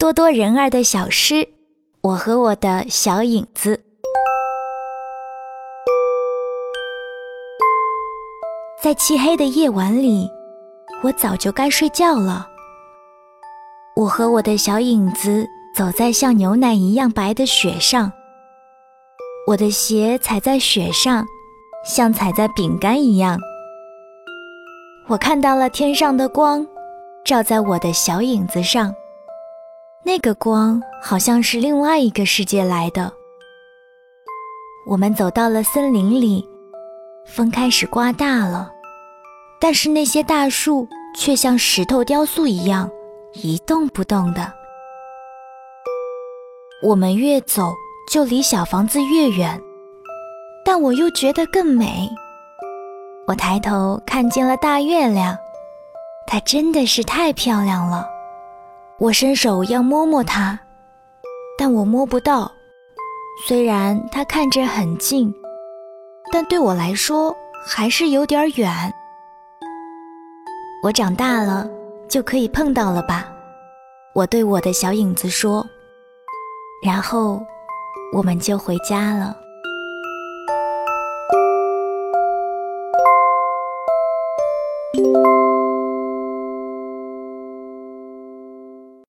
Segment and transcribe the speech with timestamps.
[0.00, 1.46] 多多人儿的小诗，
[2.00, 3.78] 我和我的小影子。
[8.82, 10.26] 在漆黑的夜晚里，
[11.02, 12.48] 我早就该睡觉了。
[13.94, 18.10] 我和我的小影子走在像牛奶一样白的雪上，
[19.46, 21.26] 我的鞋踩在雪上，
[21.84, 23.38] 像踩在饼干一样。
[25.08, 26.66] 我看到了天上的光，
[27.22, 28.90] 照在我的小影子上。
[30.02, 33.12] 那个光好像是另外一个世界来的。
[34.86, 36.48] 我们走到了森林里，
[37.26, 38.72] 风开始刮大了，
[39.60, 42.90] 但是那些大树却像石头雕塑一样
[43.34, 44.52] 一动不动的。
[46.82, 47.74] 我们越走
[48.10, 49.60] 就离小房子越远，
[50.64, 52.08] 但我又觉得更美。
[53.26, 55.36] 我抬头看见了大月亮，
[56.26, 58.08] 它真的是太漂亮了。
[59.00, 60.58] 我伸手要摸摸它，
[61.56, 62.52] 但我摸不到。
[63.48, 65.34] 虽然它看着很近，
[66.30, 67.34] 但对我来说
[67.66, 68.70] 还是有点远。
[70.82, 71.66] 我长大了
[72.10, 73.32] 就可以碰到了吧？
[74.14, 75.66] 我对我的小影子说。
[76.84, 77.40] 然后，
[78.12, 79.34] 我们就回家了。